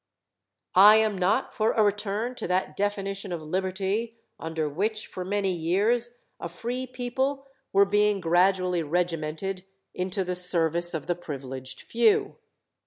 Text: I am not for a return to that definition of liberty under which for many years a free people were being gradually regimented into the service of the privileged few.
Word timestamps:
I 0.73 0.95
am 0.95 1.15
not 1.15 1.53
for 1.53 1.73
a 1.73 1.83
return 1.83 2.33
to 2.33 2.47
that 2.47 2.75
definition 2.75 3.31
of 3.31 3.39
liberty 3.43 4.17
under 4.39 4.67
which 4.67 5.05
for 5.05 5.23
many 5.23 5.51
years 5.53 6.17
a 6.39 6.49
free 6.49 6.87
people 6.87 7.45
were 7.71 7.85
being 7.85 8.19
gradually 8.19 8.81
regimented 8.81 9.63
into 9.93 10.23
the 10.23 10.35
service 10.35 10.95
of 10.95 11.05
the 11.05 11.13
privileged 11.13 11.81
few. 11.83 12.37